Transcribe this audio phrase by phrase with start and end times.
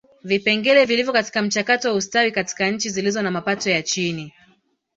[0.23, 4.33] Vipengele vilivyo katika mchakato wa ustawi katika nchi zilizo na mapato ya chini